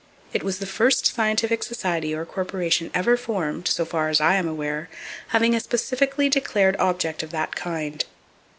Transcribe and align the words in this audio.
It 0.33 0.41
was 0.41 0.57
the 0.57 0.65
first 0.65 1.05
scientific 1.13 1.61
society 1.61 2.11
or 2.11 2.25
corporation 2.25 2.89
ever 2.91 3.15
formed, 3.17 3.67
so 3.67 3.85
far 3.85 4.09
as 4.09 4.19
I 4.19 4.33
am 4.33 4.47
aware, 4.47 4.89
having 5.27 5.53
a 5.53 5.59
specifically 5.59 6.27
declared 6.27 6.75
object 6.77 7.21
of 7.21 7.29
that 7.29 7.55
kind. 7.55 8.03